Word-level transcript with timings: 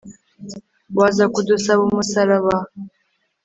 waza 0.97 1.25
kudusaba 1.33 1.81
umusaraba 1.89 2.55